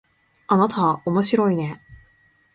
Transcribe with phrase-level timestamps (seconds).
[0.47, 1.79] あなたおもしろいね